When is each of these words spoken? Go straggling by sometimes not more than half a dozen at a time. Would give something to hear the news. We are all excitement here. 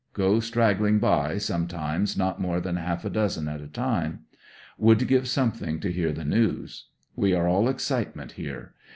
Go 0.13 0.39
straggling 0.39 0.97
by 0.97 1.37
sometimes 1.37 2.17
not 2.17 2.41
more 2.41 2.59
than 2.59 2.75
half 2.77 3.05
a 3.05 3.09
dozen 3.11 3.47
at 3.47 3.61
a 3.61 3.67
time. 3.67 4.21
Would 4.79 5.07
give 5.07 5.27
something 5.27 5.79
to 5.79 5.91
hear 5.91 6.11
the 6.11 6.25
news. 6.25 6.85
We 7.15 7.35
are 7.35 7.47
all 7.47 7.69
excitement 7.69 8.31
here. 8.31 8.73